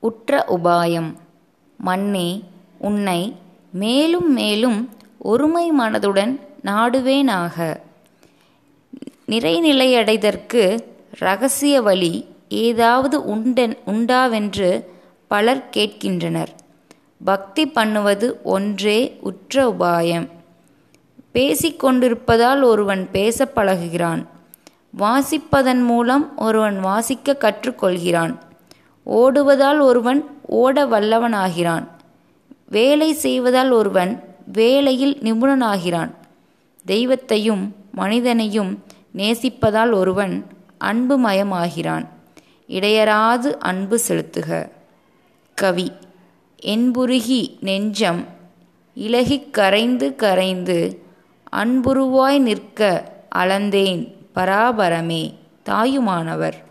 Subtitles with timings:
[0.00, 1.12] உற்ற உபாயம்.
[1.76, 2.42] மன்னே
[2.78, 3.36] உன்னை
[3.72, 7.76] மேலும் மேலும் ஒருமை மனதுடன் நாடுவேனாக.
[9.28, 10.78] நிறைநிலையடைதற்கு
[11.16, 14.84] இரகசிய வழி ஏதாவது உண்டன் உண்டாவென்று
[15.28, 16.48] பலர் கேட்கின்றனர்.
[17.24, 20.28] பக்தி பண்ணுவது ஒன்றே உற்ற உபாயம்.
[21.34, 24.26] பேசிக்கொண்டிருப்பதால் ஒருவன் பேச பழகுகிறான்
[24.98, 28.38] வாசிப்பதன் மூலம் ஒருவன் வாசிக்க கற்றுக்கொள்கிறான்.
[29.08, 31.86] ஓடுவதால் ஒருவன் ஓட வல்லவனாகிறான்
[32.68, 34.22] வேலை செய்வதால் ஒருவன்
[34.52, 36.10] வேலையில் நிபுணனாகிறான்.
[36.84, 40.46] தெய்வத்தையும் மனிதனையும் நேசிப்பதால் ஒருவன்
[40.84, 42.06] அன்புமயமாகிறான்.
[42.68, 44.70] இடையராது அன்பு செலுத்துக.
[45.54, 45.92] கவி
[46.62, 48.26] என்புருகி நெஞ்சம்
[48.94, 51.02] இலகிக் கரைந்து கரைந்து
[51.52, 56.67] அன்புருவாய் நிற்க அளந்தேன் பராபரமே தாயுமானவர்.